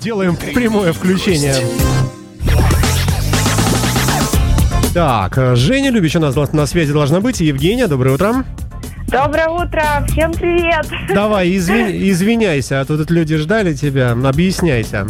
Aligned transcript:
Делаем 0.00 0.36
прямое 0.36 0.92
включение. 0.92 1.56
Так, 4.92 5.56
Женя 5.56 5.90
Любич 5.90 6.14
у 6.16 6.20
нас 6.20 6.36
на 6.52 6.66
связи 6.66 6.92
должна 6.92 7.20
быть. 7.20 7.40
Евгения, 7.40 7.88
доброе 7.88 8.14
утро. 8.14 8.44
Доброе 9.08 9.48
утро, 9.48 9.82
всем 10.08 10.32
привет. 10.32 10.86
Давай, 11.08 11.56
извини, 11.56 12.10
извиняйся, 12.10 12.80
а 12.80 12.84
тут 12.84 13.10
люди 13.10 13.36
ждали 13.36 13.74
тебя, 13.74 14.12
объясняйся. 14.12 15.06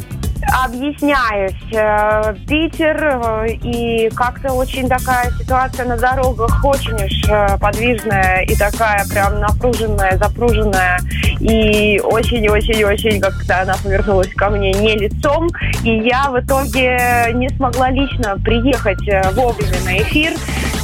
Объясняюсь. 0.63 1.53
Э, 1.73 2.33
Питер 2.47 2.97
э, 3.03 3.55
и 3.55 4.09
как-то 4.11 4.53
очень 4.53 4.89
такая 4.89 5.33
ситуация 5.33 5.85
на 5.85 5.97
дорогах 5.97 6.65
очень 6.65 6.95
уж 6.95 7.29
э, 7.29 7.59
подвижная 7.59 8.43
и 8.43 8.55
такая 8.55 9.05
прям 9.11 9.41
напруженная, 9.41 10.17
запруженная. 10.17 11.01
И 11.41 12.01
очень-очень-очень 12.05 13.21
как-то 13.21 13.63
она 13.63 13.75
повернулась 13.83 14.33
ко 14.35 14.49
мне 14.51 14.71
не 14.73 14.97
лицом. 14.97 15.49
И 15.83 15.91
я 15.91 16.31
в 16.31 16.39
итоге 16.39 17.33
не 17.35 17.49
смогла 17.57 17.91
лично 17.91 18.39
приехать 18.45 19.35
вовремя 19.35 19.81
на 19.85 19.99
эфир. 19.99 20.35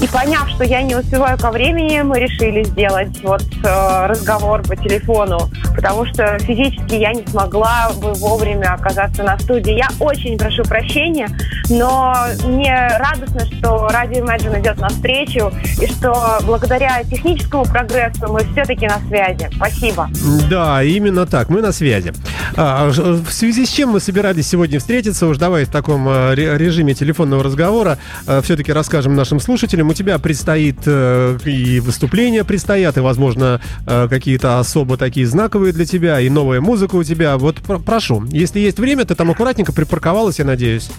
И 0.01 0.07
поняв, 0.07 0.49
что 0.49 0.65
я 0.65 0.81
не 0.81 0.95
успеваю 0.95 1.37
ко 1.37 1.51
времени, 1.51 2.01
мы 2.01 2.19
решили 2.19 2.65
сделать 2.65 3.23
вот 3.23 3.43
э, 3.43 4.07
разговор 4.07 4.63
по 4.63 4.75
телефону, 4.75 5.51
потому 5.75 6.07
что 6.07 6.39
физически 6.39 6.95
я 6.95 7.13
не 7.13 7.27
смогла 7.27 7.91
бы 8.01 8.15
вовремя 8.15 8.73
оказаться 8.73 9.23
на 9.23 9.39
студии. 9.39 9.73
Я 9.73 9.89
очень 10.01 10.39
прошу 10.39 10.63
прощения, 10.63 11.29
но 11.69 12.15
мне 12.47 12.89
радостно, 12.99 13.45
что 13.59 13.89
Радио 13.89 14.25
Imagine 14.25 14.61
идет 14.61 14.79
навстречу, 14.79 15.53
и 15.79 15.87
что 15.87 16.39
благодаря 16.45 17.03
техническому 17.05 17.65
прогрессу 17.65 18.33
мы 18.33 18.41
все-таки 18.53 18.87
на 18.87 18.99
связи. 19.07 19.51
Спасибо. 19.55 20.09
Да, 20.49 20.83
именно 20.83 21.27
так, 21.27 21.51
мы 21.51 21.61
на 21.61 21.73
связи. 21.73 22.15
А, 22.57 22.89
в 22.89 23.31
связи 23.31 23.67
с 23.67 23.69
чем 23.69 23.91
мы 23.91 24.01
собирались 24.01 24.49
сегодня 24.49 24.79
встретиться, 24.79 25.27
уж 25.27 25.37
давай 25.37 25.67
в 25.67 25.71
таком 25.71 26.09
э, 26.09 26.35
режиме 26.35 26.95
телефонного 26.95 27.45
разговора 27.45 27.99
э, 28.27 28.41
все-таки 28.43 28.73
расскажем 28.73 29.15
нашим 29.15 29.41
слушателям, 29.41 29.90
у 29.91 29.93
тебя 29.95 30.19
предстоит 30.19 30.79
э, 30.87 31.39
и 31.45 31.81
выступления 31.81 32.45
предстоят, 32.45 32.97
и, 32.97 33.01
возможно, 33.01 33.61
э, 33.87 34.07
какие-то 34.09 34.61
особо 34.61 34.97
такие 34.97 35.27
знаковые 35.27 35.73
для 35.73 35.85
тебя, 35.85 36.21
и 36.21 36.31
новая 36.31 36.61
музыка 36.61 36.95
у 36.95 37.03
тебя. 37.03 37.37
Вот 37.37 37.57
прошу, 37.85 38.25
если 38.31 38.61
есть 38.61 38.79
время, 38.79 39.05
ты 39.05 39.17
там 39.17 39.31
аккуратненько 39.33 39.73
припарковалась, 39.73 40.39
я 40.39 40.45
надеюсь. 40.45 40.91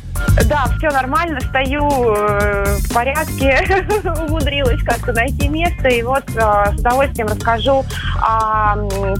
Да, 0.45 0.66
все 0.78 0.89
нормально, 0.92 1.39
стою 1.39 1.88
э, 1.89 2.78
в 2.80 2.94
порядке, 2.94 3.66
умудрилась 4.28 4.83
как-то 4.83 5.14
найти 5.14 5.48
место, 5.48 5.88
и 5.88 6.03
вот 6.03 6.23
с 6.30 6.80
удовольствием 6.80 7.28
расскажу 7.28 7.86
о 8.22 8.76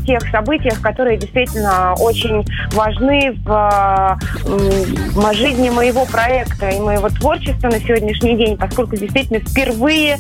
тех 0.06 0.22
событиях, 0.32 0.82
которые 0.82 1.18
действительно 1.18 1.94
очень 1.98 2.46
важны 2.74 3.32
в, 3.46 4.20
в 4.44 5.34
жизни 5.34 5.70
моего 5.70 6.06
проекта 6.06 6.70
и 6.70 6.80
моего 6.80 7.08
творчества 7.10 7.70
на 7.70 7.80
сегодняшний 7.80 8.36
день, 8.36 8.58
поскольку 8.58 8.98
действительно 8.98 9.40
впервые 9.40 9.61
впервые 9.62 10.18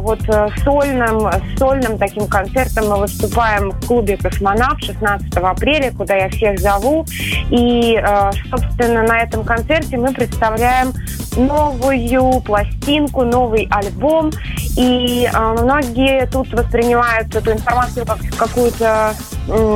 вот 0.00 0.20
э, 0.28 0.48
сольным, 0.64 1.30
сольным 1.56 1.98
таким 1.98 2.26
концертом 2.26 2.88
мы 2.88 3.00
выступаем 3.00 3.70
в 3.70 3.86
клубе 3.86 4.16
«Космонавт» 4.16 4.84
16 4.84 5.34
апреля, 5.36 5.92
куда 5.92 6.16
я 6.16 6.28
всех 6.28 6.58
зову. 6.58 7.04
И, 7.50 7.96
э, 7.96 8.30
собственно, 8.50 9.02
на 9.02 9.20
этом 9.20 9.44
концерте 9.44 9.96
мы 9.96 10.12
представляем 10.12 10.92
новую 11.36 12.40
пластинку, 12.40 13.24
новый 13.24 13.68
альбом. 13.70 14.30
И 14.76 15.28
э, 15.32 15.56
многие 15.60 16.26
тут 16.26 16.52
воспринимают 16.52 17.34
эту 17.34 17.52
информацию 17.52 18.06
как 18.06 18.18
какую-то 18.36 19.14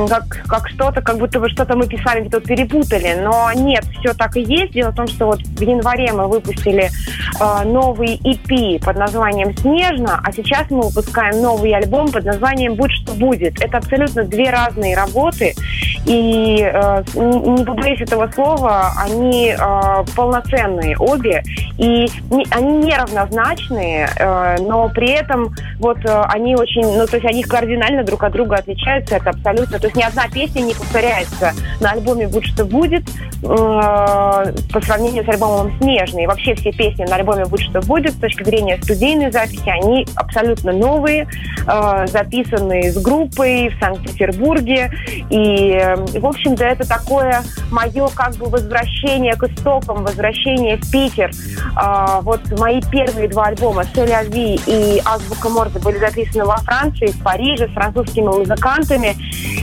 как, 0.09 0.43
как 0.47 0.69
что-то, 0.69 1.01
как 1.01 1.17
будто 1.17 1.39
бы 1.39 1.49
что-то 1.49 1.75
мы 1.75 1.87
писали, 1.87 2.21
где-то 2.21 2.39
перепутали. 2.39 3.19
Но 3.21 3.51
нет, 3.53 3.83
все 3.99 4.13
так 4.13 4.35
и 4.37 4.41
есть. 4.41 4.73
Дело 4.73 4.91
в 4.91 4.95
том, 4.95 5.07
что 5.07 5.27
вот 5.27 5.41
в 5.41 5.61
январе 5.61 6.11
мы 6.13 6.27
выпустили 6.27 6.89
э, 7.39 7.63
новый 7.65 8.17
EP 8.17 8.83
под 8.83 8.97
названием 8.97 9.53
«Снежно», 9.77 10.19
а 10.23 10.31
сейчас 10.31 10.69
мы 10.71 10.81
выпускаем 10.81 11.41
новый 11.41 11.71
альбом 11.71 12.11
под 12.11 12.25
названием 12.25 12.73
«Будь 12.73 12.91
что 12.91 13.13
будет». 13.13 13.61
Это 13.61 13.77
абсолютно 13.77 14.23
две 14.23 14.49
разные 14.49 14.95
работы, 14.95 15.53
и 16.05 16.61
э, 16.61 17.03
не 17.13 17.63
побоюсь 17.63 18.01
этого 18.01 18.27
слова, 18.31 18.93
они 18.97 19.49
э, 19.49 20.05
полноценные 20.15 20.97
обе, 20.97 21.43
и 21.77 22.07
не, 22.31 22.45
они 22.49 22.85
неравнозначные, 22.85 24.09
э, 24.17 24.57
но 24.61 24.89
при 24.89 25.11
этом 25.11 25.53
вот 25.79 25.97
э, 26.05 26.21
они 26.29 26.55
очень, 26.55 26.97
ну 26.97 27.05
то 27.05 27.17
есть 27.17 27.25
они 27.25 27.43
кардинально 27.43 28.03
друг 28.03 28.23
от 28.23 28.33
друга 28.33 28.55
отличаются, 28.55 29.17
это 29.17 29.29
абсолютно, 29.29 29.79
то 29.79 29.85
есть 29.85 29.95
ни 29.95 30.03
одна 30.03 30.27
песня 30.27 30.61
не 30.61 30.73
повторяется 30.73 31.53
на 31.81 31.91
альбоме 31.91 32.27
«Будь 32.27 32.45
что 32.45 32.65
будет» 32.65 33.03
э, 33.43 33.45
по 33.45 34.81
сравнению 34.81 35.23
с 35.23 35.29
альбомом 35.29 35.71
«Снежный». 35.79 36.25
Вообще 36.25 36.55
все 36.55 36.71
песни 36.71 37.05
на 37.05 37.17
альбоме 37.17 37.45
«Будь 37.45 37.61
что 37.61 37.81
будет» 37.81 38.13
с 38.13 38.17
точки 38.17 38.43
зрения 38.43 38.79
студийной 38.81 39.31
записи, 39.31 39.66
они 39.69 40.05
абсолютно 40.15 40.71
новые, 40.71 41.27
э, 41.67 42.07
записанные 42.07 42.91
с 42.91 43.01
группой 43.01 43.69
в 43.69 43.79
Санкт-Петербурге, 43.79 44.91
и, 45.29 45.71
э, 45.71 45.95
в 45.95 46.25
общем-то, 46.25 46.63
это 46.63 46.87
такое 46.87 47.43
мое 47.71 48.07
как 48.15 48.35
бы 48.35 48.47
возвращение 48.47 49.35
к 49.35 49.43
истокам, 49.43 50.03
возвращение 50.03 50.77
в 50.77 50.91
Питер. 50.91 51.31
Э, 51.75 52.21
вот 52.21 52.41
мои 52.59 52.81
первые 52.91 53.27
два 53.27 53.45
альбома 53.45 53.83
«Селя 53.93 54.23
Ви» 54.23 54.59
и 54.67 55.01
«Азбука 55.05 55.49
Морзе» 55.49 55.79
были 55.79 55.97
записаны 55.97 56.45
во 56.45 56.57
Франции, 56.57 57.07
в 57.07 57.23
Париже, 57.23 57.67
с 57.67 57.71
французскими 57.71 58.27
музыкантами, 58.27 59.15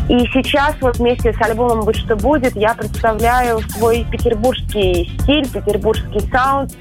и 0.08 0.18
сейчас 0.32 0.74
вот 0.80 0.98
вместе 0.98 1.32
с 1.32 1.40
альбомом 1.40 1.80
«Будь 1.80 1.96
что 1.96 2.16
будет» 2.16 2.54
я 2.56 2.74
представляю 2.74 3.60
свой 3.70 4.06
петербургский 4.10 5.10
стиль, 5.20 5.48
петербургский 5.48 6.20
саунд, 6.30 6.72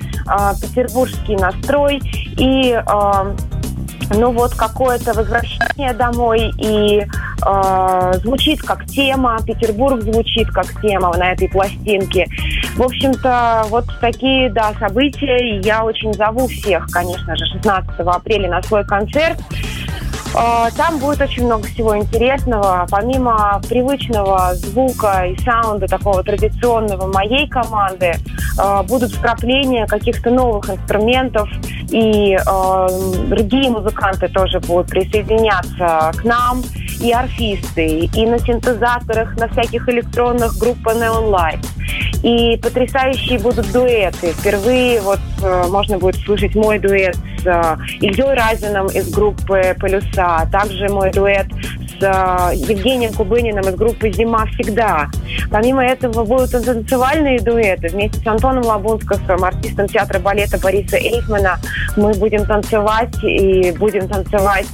петербургский 0.62 1.36
настрой 1.36 2.02
и 2.38 2.72
э, 2.74 3.36
ну 4.16 4.32
вот 4.32 4.54
какое-то 4.54 5.14
возвращение 5.14 5.94
домой 5.94 6.52
и 6.58 7.02
э, 7.02 8.14
звучит 8.22 8.62
как 8.62 8.86
тема, 8.86 9.38
Петербург 9.46 10.02
звучит 10.02 10.50
как 10.50 10.82
тема 10.82 11.16
на 11.18 11.32
этой 11.32 11.50
пластинке. 11.50 12.28
В 12.76 12.84
общем-то, 12.84 13.66
вот 13.70 13.86
такие, 14.02 14.52
да, 14.52 14.74
события. 14.80 15.60
Я 15.62 15.84
очень 15.84 16.14
зову 16.14 16.48
всех, 16.48 16.88
конечно 16.92 17.36
же, 17.36 17.46
16 17.46 18.00
апреля 18.00 18.50
на 18.50 18.62
свой 18.64 18.86
концерт. 18.86 19.40
А, 20.36 20.70
там 20.72 20.98
будет 21.00 21.22
очень 21.22 21.46
много 21.46 21.68
всего 21.68 21.98
интересного. 21.98 22.88
Помимо 22.90 23.62
привычного 23.68 24.56
звука 24.56 25.26
и 25.28 25.38
саунда, 25.44 25.88
такого 25.88 26.24
традиционного 26.24 27.12
моей 27.12 27.48
команды, 27.48 28.16
а, 28.58 28.84
будут 28.84 29.12
вкрапления 29.12 29.86
каких-то 29.86 30.32
новых 30.32 30.70
инструментов, 30.70 31.50
и 31.90 32.36
а, 32.48 32.88
другие 33.28 33.70
музыканты 33.70 34.28
тоже 34.28 34.60
будут 34.60 34.88
присоединяться 34.88 36.12
к 36.16 36.24
нам, 36.24 36.64
и 37.00 37.12
арфисты, 37.12 38.10
и 38.14 38.26
на 38.26 38.40
синтезаторах, 38.40 39.36
на 39.38 39.50
всяких 39.50 39.88
электронных 39.90 40.58
группа 40.58 40.90
Neon 40.90 41.30
Light. 41.30 41.66
И 42.24 42.58
потрясающие 42.58 43.38
будут 43.40 43.72
дуэты. 43.74 44.32
Впервые 44.32 45.02
вот 45.02 45.20
э, 45.42 45.68
можно 45.68 45.98
будет 45.98 46.16
слышать 46.24 46.56
мой 46.56 46.80
дуэт 46.80 47.18
Ильей 47.46 48.34
Разином 48.34 48.88
из 48.88 49.10
группы 49.12 49.76
«Полюса», 49.80 50.48
также 50.52 50.88
мой 50.90 51.12
дуэт 51.12 51.48
с 52.00 52.04
э, 52.04 52.56
Евгением 52.56 53.14
Кубыниным 53.14 53.68
из 53.68 53.76
группы 53.76 54.12
«Зима 54.12 54.46
всегда». 54.48 55.10
Помимо 55.52 55.84
этого 55.84 56.24
будут 56.24 56.52
танцевальные 56.52 57.40
дуэты. 57.40 57.90
Вместе 57.90 58.20
с 58.20 58.28
Антоном 58.28 58.66
Лабунсковым, 58.66 59.44
артистом 59.44 59.88
театра 59.88 60.20
балета 60.20 60.58
Бориса 60.58 60.98
Эйхмана, 60.98 61.60
мы 61.96 62.14
будем 62.14 62.46
танцевать 62.46 63.16
и 63.24 63.72
будем 63.72 64.08
танцевать 64.08 64.68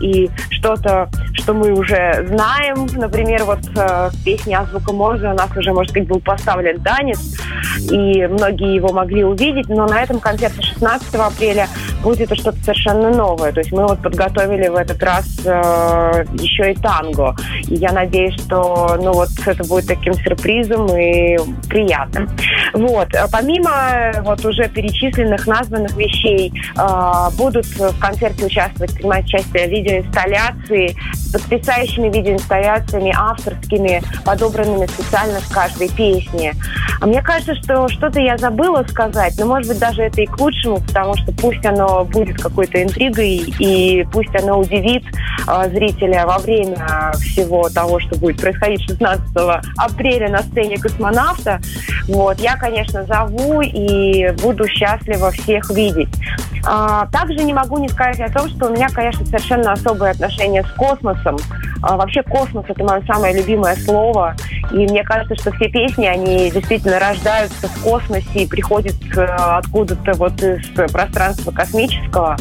и 0.00 0.30
что-то, 0.50 1.08
что 1.32 1.54
мы 1.54 1.72
уже 1.72 2.26
знаем. 2.28 2.86
Например, 2.94 3.44
вот 3.44 3.60
в 3.64 4.12
песне 4.24 4.58
«Азбука 4.58 4.92
Морзе» 4.92 5.28
у 5.28 5.34
нас 5.34 5.50
уже, 5.56 5.72
может 5.72 5.92
быть, 5.92 6.06
был 6.06 6.20
поставлен 6.20 6.80
танец, 6.82 7.20
и 7.90 8.26
многие 8.26 8.74
его 8.74 8.92
могли 8.92 9.24
увидеть, 9.24 9.68
но 9.68 9.86
на 9.86 10.02
этом 10.02 10.20
концерте 10.20 10.60
16 10.60 11.14
апреля 11.14 11.68
будет 12.02 12.32
что-то 12.38 12.58
совершенно 12.62 13.10
новое. 13.10 13.52
То 13.52 13.60
есть 13.60 13.72
мы 13.72 13.86
вот 13.86 14.00
подготовили 14.02 14.68
в 14.68 14.76
этот 14.76 15.02
раз 15.02 15.26
э, 15.44 16.24
еще 16.34 16.72
и 16.72 16.74
танго. 16.74 17.34
И 17.68 17.74
я 17.74 17.92
надеюсь, 17.92 18.34
что 18.34 18.96
ну 19.00 19.12
вот 19.12 19.28
это 19.46 19.64
будет 19.64 19.86
таким 19.86 20.14
сюрпризом 20.14 20.86
и 20.96 21.36
приятным. 21.68 22.28
Вот. 22.74 23.08
Помимо 23.32 24.12
вот 24.22 24.44
уже 24.44 24.68
перечисленных, 24.68 25.46
названных 25.46 25.96
вещей, 25.96 26.52
э, 26.76 27.36
будут 27.36 27.66
в 27.66 27.98
концерте 27.98 28.46
участвовать, 28.46 28.94
принимать 28.94 29.24
участие 29.24 29.68
видеоинсталляции 29.68 30.96
потрясающими 31.32 32.08
видеоинсталляциями 32.08 33.14
авторскими, 33.16 34.02
подобранными 34.24 34.86
специально 34.86 35.40
к 35.40 35.52
каждой 35.52 35.88
песне. 35.88 36.54
А 37.00 37.06
мне 37.06 37.22
кажется, 37.22 37.54
что 37.56 37.88
что-то 37.88 38.20
я 38.20 38.36
забыла 38.36 38.84
сказать, 38.88 39.34
но, 39.38 39.46
может 39.46 39.68
быть, 39.68 39.78
даже 39.78 40.02
это 40.02 40.20
и 40.22 40.26
к 40.26 40.38
лучшему, 40.40 40.80
потому 40.80 41.16
что 41.16 41.32
пусть 41.32 41.64
оно 41.64 42.04
будет 42.04 42.40
какой-то 42.40 42.82
интригой, 42.82 43.36
и 43.58 44.04
пусть 44.12 44.34
оно 44.34 44.58
удивит 44.58 45.04
э, 45.46 45.70
зрителя 45.70 46.26
во 46.26 46.38
время 46.38 47.12
всего 47.20 47.68
того, 47.68 48.00
что 48.00 48.18
будет 48.18 48.40
происходить 48.40 48.82
16 48.82 49.26
апреля 49.76 50.28
на 50.28 50.42
сцене 50.42 50.78
космонавта. 50.78 51.60
Вот. 52.08 52.38
Я, 52.40 52.56
конечно, 52.56 53.04
зову 53.04 53.60
и 53.60 54.30
буду 54.42 54.66
счастлива 54.66 55.30
всех 55.30 55.70
видеть. 55.70 56.08
А, 56.64 57.06
также 57.06 57.44
не 57.44 57.52
могу 57.52 57.78
не 57.78 57.88
сказать 57.88 58.20
о 58.20 58.32
том, 58.32 58.48
что 58.48 58.66
у 58.66 58.70
меня, 58.70 58.88
конечно, 58.88 59.24
совершенно 59.26 59.72
особое 59.72 60.12
отношение 60.12 60.62
с 60.62 60.70
космосом. 60.72 61.36
А, 61.82 61.96
вообще 61.96 62.22
космос– 62.22 62.64
это 62.68 62.84
мое 62.84 63.02
самое 63.06 63.36
любимое 63.36 63.76
слово. 63.76 64.34
И 64.72 64.76
мне 64.76 65.02
кажется, 65.02 65.34
что 65.36 65.52
все 65.52 65.68
песни, 65.68 66.06
они 66.06 66.50
действительно 66.50 66.98
рождаются 66.98 67.68
в 67.68 67.82
космосе 67.82 68.26
и 68.34 68.46
приходят 68.46 68.96
э, 69.16 69.24
откуда-то 69.24 70.12
вот 70.14 70.42
из 70.42 70.66
пространства 70.92 71.52
космического. 71.52 72.36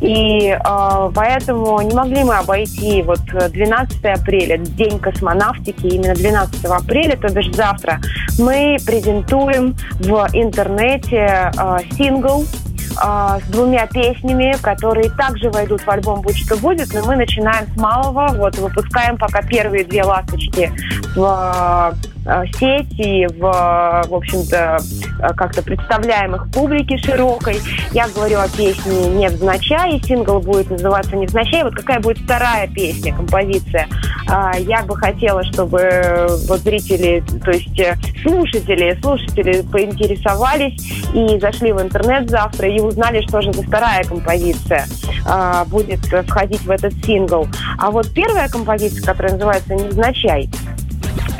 И 0.00 0.48
э, 0.48 1.10
поэтому 1.14 1.80
не 1.82 1.94
могли 1.94 2.24
мы 2.24 2.38
обойти 2.38 3.02
вот 3.02 3.20
12 3.20 4.04
апреля, 4.04 4.58
День 4.58 4.98
космонавтики, 4.98 5.86
именно 5.86 6.14
12 6.14 6.64
апреля, 6.64 7.16
то 7.16 7.32
бишь 7.32 7.52
завтра, 7.54 8.00
мы 8.38 8.76
презентуем 8.84 9.76
в 10.00 10.28
интернете 10.32 11.50
сингл 11.96 12.44
а, 12.44 12.69
с 13.00 13.42
двумя 13.50 13.86
песнями, 13.86 14.54
которые 14.60 15.10
также 15.10 15.50
войдут 15.50 15.80
в 15.80 15.88
альбом 15.88 16.20
«Будь 16.20 16.36
что 16.36 16.56
будет», 16.56 16.92
но 16.92 17.04
мы 17.04 17.16
начинаем 17.16 17.66
с 17.74 17.80
малого, 17.80 18.28
вот 18.34 18.58
выпускаем 18.58 19.16
пока 19.16 19.42
первые 19.42 19.84
две 19.84 20.02
«Ласточки» 20.04 20.70
в 21.16 21.94
Э, 22.26 22.44
сети, 22.58 23.26
в, 23.38 23.40
в 23.40 24.14
общем-то, 24.14 24.78
э, 25.22 25.34
как-то 25.34 25.62
представляем 25.62 26.34
их 26.36 26.50
публике 26.52 26.98
широкой. 26.98 27.58
Я 27.92 28.08
говорю 28.08 28.40
о 28.40 28.48
песне 28.48 29.08
«Невзначай», 29.14 30.00
сингл 30.04 30.38
будет 30.38 30.70
называться 30.70 31.16
«Невзначай». 31.16 31.64
Вот 31.64 31.74
какая 31.74 31.98
будет 32.00 32.18
вторая 32.18 32.68
песня, 32.68 33.14
композиция? 33.14 33.88
А, 34.28 34.52
я 34.58 34.82
бы 34.82 34.96
хотела, 34.96 35.42
чтобы 35.44 36.26
вот 36.46 36.60
зрители, 36.60 37.24
то 37.42 37.52
есть 37.52 37.78
э, 37.80 37.96
слушатели, 38.22 38.98
слушатели 39.00 39.62
поинтересовались 39.62 41.02
и 41.14 41.38
зашли 41.38 41.72
в 41.72 41.80
интернет 41.80 42.28
завтра 42.28 42.68
и 42.68 42.80
узнали, 42.80 43.22
что 43.26 43.40
же 43.40 43.50
за 43.52 43.62
вторая 43.62 44.04
композиция 44.04 44.86
а, 45.26 45.64
будет 45.64 46.00
входить 46.26 46.62
в 46.62 46.70
этот 46.70 46.92
сингл. 47.04 47.48
А 47.78 47.90
вот 47.90 48.12
первая 48.12 48.48
композиция, 48.48 49.04
которая 49.04 49.32
называется 49.32 49.74
«Невзначай», 49.74 50.50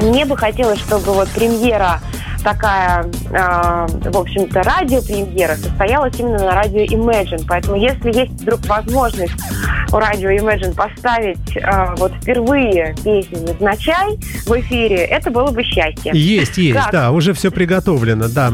мне 0.01 0.25
бы 0.25 0.37
хотелось, 0.37 0.79
чтобы 0.81 1.13
вот 1.13 1.29
премьера 1.31 2.01
такая, 2.43 3.05
э, 3.05 3.87
в 4.11 4.17
общем-то, 4.17 4.63
радиопремьера 4.63 5.57
состоялась 5.57 6.19
именно 6.19 6.39
на 6.39 6.53
радио 6.53 6.85
Imagine. 6.85 7.45
Поэтому, 7.47 7.77
если 7.77 8.13
есть 8.13 8.33
вдруг 8.33 8.65
возможность 8.67 9.35
у 9.93 9.97
радио 9.97 10.31
Imagine 10.31 10.75
поставить 10.75 11.39
э, 11.57 11.95
вот 11.97 12.13
впервые 12.15 12.95
песню 13.05 13.47
«Назначай» 13.49 14.19
в 14.47 14.61
эфире, 14.61 14.97
это 14.97 15.31
было 15.31 15.51
бы 15.51 15.63
счастье. 15.63 16.13
Есть, 16.15 16.59
есть, 16.59 16.79
как? 16.79 16.93
да, 16.93 17.11
уже 17.11 17.33
все 17.33 17.51
приготовлено, 17.51 18.29
да. 18.29 18.53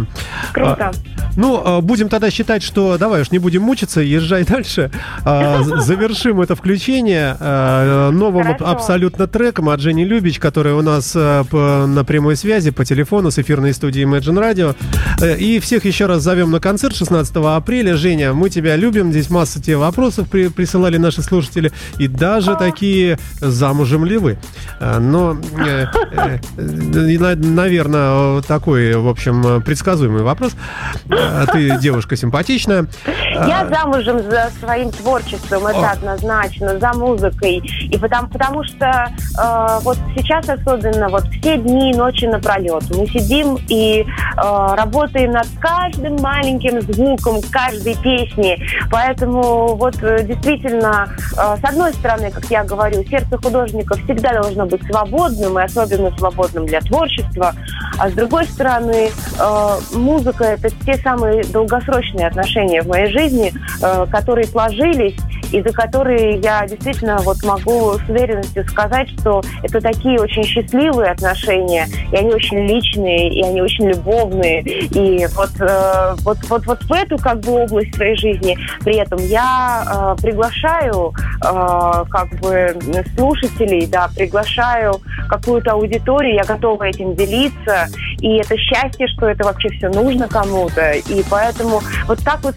Круто. 0.52 0.92
А, 0.92 1.16
ну, 1.36 1.62
а, 1.64 1.80
будем 1.80 2.08
тогда 2.08 2.30
считать, 2.30 2.62
что 2.62 2.96
давай 2.98 3.22
уж 3.22 3.30
не 3.30 3.38
будем 3.38 3.62
мучиться, 3.62 4.00
езжай 4.00 4.44
дальше. 4.44 4.90
А, 5.24 5.62
завершим 5.62 6.40
это 6.40 6.56
включение 6.56 7.36
а, 7.38 8.10
новым 8.10 8.44
Хорошо. 8.44 8.66
абсолютно 8.66 9.26
треком 9.26 9.68
от 9.68 9.80
Жени 9.80 10.04
Любич, 10.04 10.38
которая 10.38 10.74
у 10.74 10.82
нас 10.82 11.14
на 11.14 12.04
прямой 12.06 12.36
связи 12.36 12.70
по 12.70 12.84
телефону 12.84 13.30
с 13.30 13.38
эфирной 13.38 13.72
студии 13.74 14.04
Imagine 14.04 14.40
Radio. 14.40 14.76
Э, 15.20 15.36
и 15.36 15.58
всех 15.60 15.84
еще 15.84 16.06
раз 16.06 16.22
зовем 16.22 16.50
на 16.50 16.60
концерт 16.60 16.94
16 16.94 17.36
апреля. 17.36 17.96
Женя, 17.96 18.32
мы 18.32 18.50
тебя 18.50 18.76
любим. 18.76 19.10
Здесь 19.10 19.30
масса 19.30 19.62
тебе 19.62 19.76
вопросов 19.76 20.28
при, 20.28 20.48
присылали 20.48 20.96
наши 20.96 21.22
слушатели. 21.22 21.72
И 21.98 22.08
даже 22.08 22.56
такие 22.56 22.85
замужем 23.40 24.04
ли 24.04 24.18
вы? 24.18 24.38
Но, 24.80 25.36
э, 25.58 25.86
э, 26.16 26.38
наверное, 26.56 28.42
такой, 28.42 28.94
в 28.96 29.08
общем, 29.08 29.62
предсказуемый 29.62 30.22
вопрос. 30.22 30.52
Ты 31.52 31.78
девушка 31.78 32.16
симпатичная. 32.16 32.86
Я 33.46 33.68
замужем 33.68 34.22
за 34.22 34.50
своим 34.60 34.90
творчеством, 34.90 35.66
это 35.66 35.90
однозначно, 35.90 36.78
за 36.78 36.92
музыкой. 36.92 37.62
И 37.90 37.98
потому, 37.98 38.28
потому 38.28 38.64
что 38.64 38.86
э, 38.86 39.78
вот 39.82 39.98
сейчас 40.16 40.48
особенно 40.48 41.08
вот 41.08 41.24
все 41.28 41.56
дни 41.58 41.92
и 41.92 41.96
ночи 41.96 42.24
напролет 42.24 42.84
мы 42.96 43.06
сидим 43.06 43.58
и 43.68 44.00
э, 44.02 44.74
работаем 44.76 45.32
над 45.32 45.46
каждым 45.60 46.16
маленьким 46.16 46.80
звуком 46.80 47.40
каждой 47.50 47.94
песни. 47.96 48.58
Поэтому 48.90 49.76
вот 49.76 49.96
э, 50.02 50.24
действительно, 50.24 51.08
э, 51.32 51.56
с 51.60 51.64
одной 51.64 51.92
стороны, 51.94 52.30
как 52.30 52.44
я 52.46 52.64
говорю, 52.64 52.75
сердце 53.04 53.36
художника 53.36 53.96
всегда 53.96 54.40
должно 54.40 54.66
быть 54.66 54.82
свободным, 54.86 55.58
и 55.58 55.62
особенно 55.62 56.16
свободным 56.16 56.66
для 56.66 56.80
творчества. 56.80 57.54
А 57.98 58.08
с 58.08 58.12
другой 58.12 58.46
стороны, 58.46 59.10
э, 59.10 59.76
музыка– 59.94 60.44
это 60.44 60.70
те 60.84 60.96
самые 60.98 61.16
самые 61.16 61.44
долгосрочные 61.44 62.26
отношения 62.26 62.82
в 62.82 62.88
моей 62.88 63.10
жизни, 63.10 63.52
э, 63.82 64.06
которые 64.10 64.46
сложились 64.46 65.16
и 65.52 65.62
за 65.62 65.72
которые 65.72 66.38
я 66.38 66.66
действительно 66.66 67.18
вот 67.22 67.42
могу 67.42 67.94
с 67.94 68.08
уверенностью 68.08 68.66
сказать, 68.68 69.08
что 69.20 69.42
это 69.62 69.80
такие 69.80 70.20
очень 70.20 70.44
счастливые 70.44 71.10
отношения, 71.10 71.86
и 72.12 72.16
они 72.16 72.32
очень 72.32 72.66
личные, 72.66 73.28
и 73.28 73.42
они 73.42 73.62
очень 73.62 73.88
любовные. 73.88 74.62
И 74.62 75.26
вот, 75.34 75.50
э, 75.60 76.14
вот, 76.22 76.38
вот, 76.48 76.66
вот 76.66 76.82
в 76.82 76.92
эту 76.92 77.16
как 77.18 77.40
бы 77.40 77.52
область 77.64 77.94
своей 77.94 78.16
жизни 78.16 78.56
при 78.80 78.96
этом 78.96 79.18
я 79.18 80.14
э, 80.18 80.22
приглашаю 80.22 81.12
э, 81.42 82.04
как 82.10 82.28
бы 82.40 82.76
слушателей, 83.16 83.86
да, 83.86 84.08
приглашаю 84.14 85.00
какую-то 85.28 85.72
аудиторию, 85.72 86.34
я 86.34 86.44
готова 86.44 86.84
этим 86.84 87.14
делиться, 87.14 87.88
и 88.18 88.36
это 88.36 88.56
счастье, 88.56 89.06
что 89.08 89.28
это 89.28 89.44
вообще 89.44 89.68
все 89.70 89.88
нужно 89.88 90.28
кому-то, 90.28 90.92
и 90.92 91.22
поэтому 91.28 91.80
вот 92.06 92.18
так 92.24 92.42
вот 92.42 92.54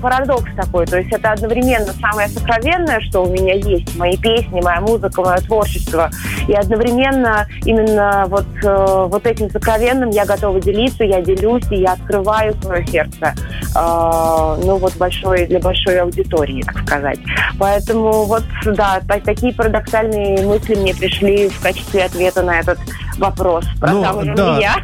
парадокс, 0.00 0.50
такой, 0.56 0.86
то 0.86 0.98
есть 0.98 1.12
это 1.12 1.32
одновременно 1.32 1.79
самое 1.86 2.28
сокровенное, 2.28 3.00
что 3.00 3.24
у 3.24 3.30
меня 3.30 3.54
есть, 3.54 3.96
мои 3.96 4.16
песни, 4.16 4.60
моя 4.60 4.80
музыка, 4.80 5.22
мое 5.22 5.38
творчество, 5.38 6.10
и 6.48 6.52
одновременно 6.52 7.46
именно 7.64 8.24
вот, 8.28 8.46
э, 8.62 9.06
вот 9.08 9.26
этим 9.26 9.50
сокровенным 9.50 10.10
я 10.10 10.24
готова 10.24 10.60
делиться, 10.60 11.04
я 11.04 11.20
делюсь, 11.20 11.64
и 11.70 11.76
я 11.76 11.92
открываю 11.92 12.54
свое 12.62 12.86
сердце, 12.86 13.34
э, 13.74 14.60
ну 14.64 14.76
вот 14.76 14.96
большой, 14.96 15.46
для 15.46 15.60
большой 15.60 16.00
аудитории, 16.00 16.62
так 16.62 16.78
сказать. 16.86 17.18
Поэтому 17.58 18.24
вот, 18.24 18.44
да, 18.64 19.00
такие 19.24 19.54
парадоксальные 19.54 20.46
мысли 20.46 20.74
мне 20.74 20.94
пришли 20.94 21.48
в 21.48 21.60
качестве 21.60 22.04
ответа 22.04 22.42
на 22.42 22.60
этот 22.60 22.78
вопрос. 23.18 23.64
Ну, 23.80 24.02
да. 24.34 24.58
я. 24.58 24.76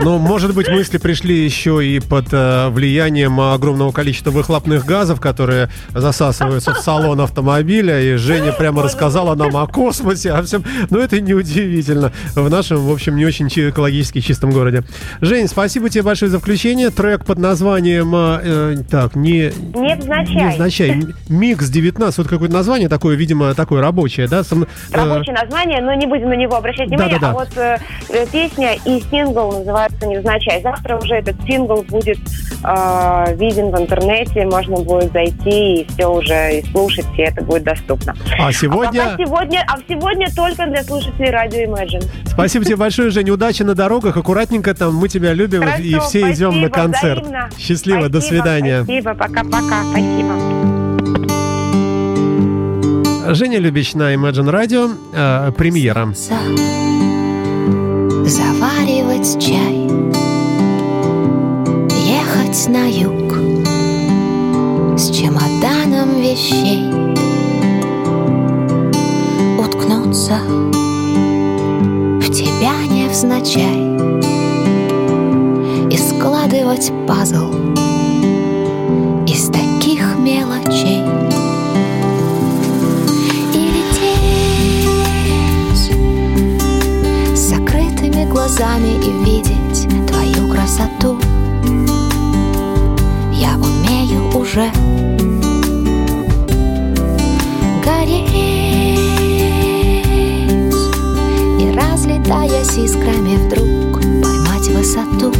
Ну, 0.00 0.18
может 0.18 0.54
быть, 0.54 0.68
мысли 0.68 0.98
пришли 0.98 1.44
еще 1.44 1.84
и 1.84 2.00
под 2.00 2.26
э, 2.32 2.68
влиянием 2.68 3.40
огромного 3.40 3.92
количества 3.92 4.30
выхлопных 4.30 4.84
газов, 4.84 5.20
которые 5.20 5.68
засасываются 5.90 6.72
в 6.74 6.78
салон 6.78 7.20
автомобиля, 7.20 8.00
и 8.00 8.16
Женя 8.16 8.52
прямо 8.58 8.82
рассказала 8.82 9.34
нам 9.34 9.56
о 9.56 9.66
космосе, 9.66 10.32
о 10.32 10.42
всем. 10.42 10.64
Но 10.90 10.98
это 10.98 11.20
неудивительно 11.20 12.12
в 12.34 12.50
нашем, 12.50 12.78
в 12.78 12.92
общем, 12.92 13.16
не 13.16 13.24
очень 13.24 13.48
экологически 13.48 14.20
чистом 14.20 14.50
городе. 14.50 14.82
Жень, 15.20 15.48
спасибо 15.48 15.88
тебе 15.88 16.02
большое 16.02 16.30
за 16.30 16.38
включение. 16.38 16.90
Трек 16.90 17.24
под 17.24 17.38
названием, 17.38 18.12
э, 18.14 18.76
так, 18.90 19.16
не... 19.16 19.52
Невзначай. 19.74 20.34
Невзначай. 20.34 21.06
Микс 21.28 21.68
19, 21.68 22.18
вот 22.18 22.28
какое-то 22.28 22.54
название 22.54 22.88
такое, 22.88 23.16
видимо, 23.16 23.54
такое 23.54 23.80
рабочее, 23.80 24.28
да? 24.28 24.44
Сам, 24.44 24.64
э, 24.64 24.66
Рабочее 24.90 25.34
название, 25.34 25.80
но 25.80 25.94
не 25.94 26.06
будем 26.06 26.28
на 26.28 26.36
него 26.36 26.56
обращать 26.56 26.88
внимание. 26.88 27.18
Да, 27.18 27.20
да, 27.20 27.26
да. 27.26 27.30
А 27.30 27.34
вот 27.34 27.56
э, 27.64 28.26
песня 28.30 28.74
и 28.84 29.00
сингл 29.10 29.50
называется 29.52 30.06
«Невзначай». 30.06 30.62
Завтра 30.62 30.96
уже 30.98 31.16
этот 31.16 31.36
сингл 31.46 31.82
будет 31.82 32.18
э, 32.62 33.36
виден 33.36 33.70
в 33.70 33.80
интернете, 33.80 34.44
можно 34.46 34.76
будет 34.76 35.12
зайти 35.12 35.82
и 35.82 35.86
все 35.88 36.06
уже 36.06 36.58
и 36.58 36.70
слушать, 36.70 37.06
и 37.16 37.22
это 37.22 37.42
будет 37.42 37.64
доступно. 37.64 38.14
А 38.38 38.52
сегодня... 38.52 39.14
А, 39.14 39.16
сегодня, 39.16 39.64
а 39.66 39.78
сегодня 39.88 40.28
только 40.34 40.66
для 40.66 40.82
слушателей 40.82 41.30
радио 41.30 41.62
Imagine. 41.62 42.04
Спасибо 42.26 42.64
тебе 42.64 42.76
большое, 42.76 43.10
Женя. 43.10 43.32
Удачи 43.32 43.62
на 43.62 43.74
дорогах, 43.74 44.16
аккуратненько 44.16 44.74
там. 44.74 44.94
Мы 44.94 45.08
тебя 45.08 45.32
любим 45.32 45.62
Хорошо, 45.62 45.82
и 45.82 45.98
все 46.00 46.20
спасибо, 46.20 46.32
идем 46.32 46.60
на 46.60 46.70
концерт. 46.70 47.22
Взаимно. 47.22 47.50
Счастливо, 47.58 48.00
спасибо, 48.00 48.12
до 48.12 48.20
свидания. 48.20 48.82
Спасибо, 48.84 49.14
пока-пока. 49.14 49.84
Спасибо. 49.90 50.74
Женя 53.34 53.58
Любич 53.58 53.94
на 53.94 54.14
Imagine 54.14 54.50
Radio. 54.50 54.96
Э, 55.14 55.50
премьера 55.52 56.12
заваривать 58.26 59.38
чай, 59.38 59.86
ехать 62.06 62.68
на 62.68 62.86
юг 62.90 63.34
с 64.98 65.10
чемоданом 65.10 66.20
вещей, 66.20 66.90
уткнуться 69.58 70.38
в 72.20 72.32
тебя 72.32 72.74
невзначай, 72.88 73.94
складывать 75.96 76.92
пазл 77.06 77.63
уже 94.44 94.70
гореть. 97.82 98.28
И 101.58 101.74
разлетаясь 101.74 102.76
искрами 102.76 103.36
вдруг 103.36 104.02
поймать 104.22 104.68
высоту. 104.68 105.32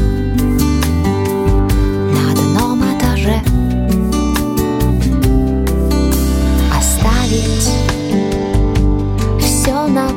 На 2.14 2.32
одном 2.32 2.82
этаже. 2.82 3.42
Оставить 6.74 7.70
все 9.38 9.86
на 9.86 10.08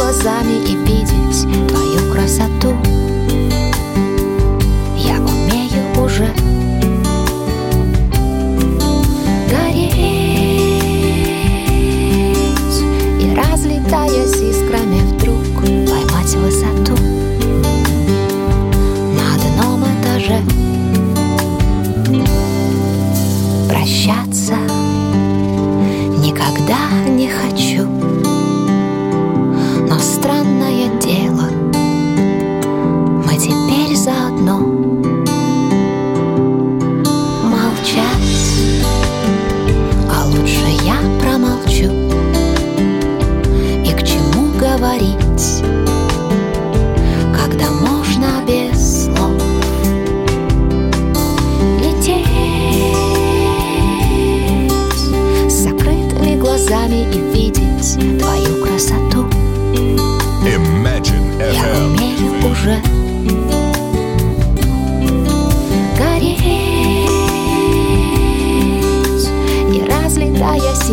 глазами 0.00 0.54
и 0.66 0.76
видеть 0.76 1.68
твою 1.68 2.12
красоту. 2.12 2.74
Я 4.96 5.20
умею 5.20 6.02
уже 6.02 6.32
гореть. 9.50 9.92
И 13.20 13.34
разлетаясь 13.34 14.36
искрами 14.36 15.00
вдруг 15.12 15.44
поймать 15.62 16.34
высоту. 16.34 16.96
На 19.18 19.34
одном 19.34 19.84
этаже 19.84 20.40
прощаться 23.68 24.56
никогда 26.24 26.88
не 27.06 27.28
хочу 27.28 27.89
странное 30.00 30.88
дело. 31.00 31.48
Мы 33.24 33.36
теперь 33.36 33.96
заодно 33.96 34.89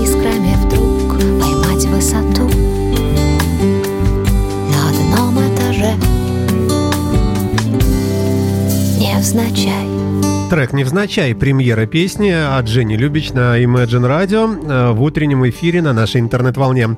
искрами 0.04 0.56
вдруг 0.66 1.20
Поймать 1.40 1.86
высоту. 1.86 2.50
На 4.72 4.90
одном 4.90 5.36
этаже. 5.40 5.94
Невзначай 9.00 9.88
Трек 10.50 10.72
«Невзначай» 10.72 11.36
премьера 11.36 11.86
песни 11.88 12.30
от 12.30 12.70
Жени 12.70 12.96
Любич 12.96 13.34
на 13.34 13.62
Imagine 13.62 14.08
Radio 14.08 14.66
э, 14.66 14.92
в 14.94 15.02
утреннем 15.02 15.48
эфире 15.50 15.82
на 15.82 15.92
нашей 15.92 16.22
интернет-волне. 16.22 16.96